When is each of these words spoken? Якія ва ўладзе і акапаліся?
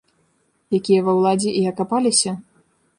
Якія 0.79 1.05
ва 1.09 1.17
ўладзе 1.19 1.55
і 1.61 1.65
акапаліся? 1.75 2.39